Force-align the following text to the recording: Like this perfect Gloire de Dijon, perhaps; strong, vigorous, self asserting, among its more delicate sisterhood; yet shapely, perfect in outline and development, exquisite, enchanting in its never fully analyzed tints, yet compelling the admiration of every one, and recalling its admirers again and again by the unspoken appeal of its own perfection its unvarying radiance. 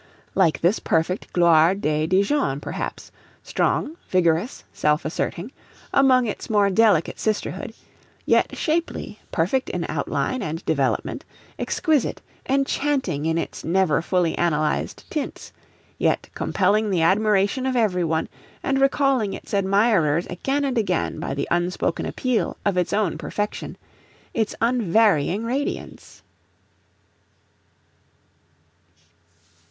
Like 0.33 0.61
this 0.61 0.79
perfect 0.79 1.31
Gloire 1.31 1.75
de 1.75 2.07
Dijon, 2.07 2.59
perhaps; 2.59 3.11
strong, 3.43 3.97
vigorous, 4.09 4.63
self 4.73 5.05
asserting, 5.05 5.51
among 5.93 6.25
its 6.25 6.49
more 6.49 6.71
delicate 6.71 7.19
sisterhood; 7.19 7.75
yet 8.25 8.57
shapely, 8.57 9.19
perfect 9.31 9.69
in 9.69 9.85
outline 9.87 10.41
and 10.41 10.65
development, 10.65 11.23
exquisite, 11.59 12.19
enchanting 12.49 13.27
in 13.27 13.37
its 13.37 13.63
never 13.63 14.01
fully 14.01 14.35
analyzed 14.39 15.03
tints, 15.11 15.53
yet 15.99 16.29
compelling 16.33 16.89
the 16.89 17.03
admiration 17.03 17.67
of 17.67 17.75
every 17.75 18.03
one, 18.03 18.27
and 18.63 18.81
recalling 18.81 19.33
its 19.33 19.53
admirers 19.53 20.25
again 20.31 20.65
and 20.65 20.79
again 20.79 21.19
by 21.19 21.35
the 21.35 21.47
unspoken 21.51 22.07
appeal 22.07 22.57
of 22.65 22.75
its 22.75 22.91
own 22.91 23.19
perfection 23.19 23.77
its 24.33 24.55
unvarying 24.61 25.43
radiance. 25.45 26.23